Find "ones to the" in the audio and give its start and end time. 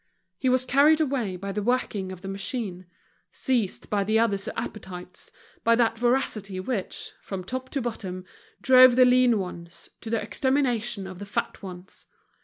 9.37-10.19